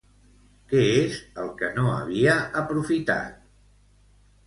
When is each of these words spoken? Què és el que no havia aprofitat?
Què 0.71 0.81
és 1.01 1.19
el 1.45 1.53
que 1.61 1.71
no 1.77 1.85
havia 1.99 2.41
aprofitat? 2.65 3.41